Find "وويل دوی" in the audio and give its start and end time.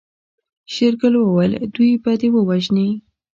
1.17-1.91